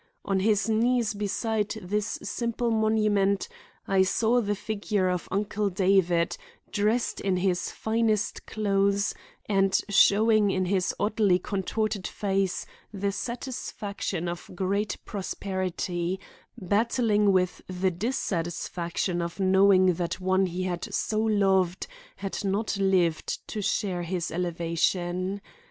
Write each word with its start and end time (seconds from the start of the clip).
On 0.25 0.39
his 0.39 0.67
knees 0.67 1.13
beside 1.13 1.77
this 1.79 2.17
simple 2.23 2.71
monument 2.71 3.47
I 3.87 4.01
saw 4.01 4.41
the 4.41 4.55
figure 4.55 5.07
of 5.07 5.27
Uncle 5.29 5.69
David, 5.69 6.37
dressed 6.71 7.19
in 7.21 7.37
his 7.37 7.69
finest 7.69 8.47
clothes 8.47 9.13
and 9.45 9.79
showing 9.89 10.49
in 10.49 10.65
his 10.65 10.95
oddly 10.99 11.37
contorted 11.37 12.07
face 12.07 12.65
the 12.91 13.11
satisfaction 13.11 14.27
of 14.27 14.49
great 14.55 14.97
prosperity, 15.05 16.19
battling 16.59 17.31
with 17.31 17.61
the 17.67 17.91
dissatisfaction 17.91 19.21
of 19.21 19.39
knowing 19.39 19.93
that 19.93 20.19
one 20.19 20.47
he 20.47 20.63
had 20.63 20.91
so 20.91 21.19
loved 21.19 21.85
had 22.15 22.43
not 22.43 22.75
lived 22.75 23.47
to 23.49 23.61
share 23.61 24.01
his 24.01 24.31
elevation. 24.31 25.41